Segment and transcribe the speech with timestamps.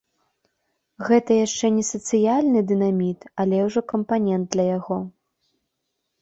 [1.09, 4.99] Гэта яшчэ не сацыяльны дынаміт, але ўжо кампанент для яго.